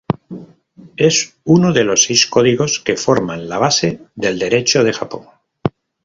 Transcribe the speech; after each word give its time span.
Es 0.97 1.35
uno 1.43 1.73
de 1.73 1.83
los 1.83 2.05
seis 2.05 2.25
códigos 2.25 2.79
que 2.79 2.97
forman 2.97 3.47
la 3.47 3.59
base 3.59 3.99
del 4.15 4.39
Derecho 4.39 4.83
de 4.83 4.93
Japón. 4.93 5.27